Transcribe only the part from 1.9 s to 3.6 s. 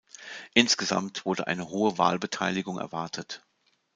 Wahlbeteiligung erwartet.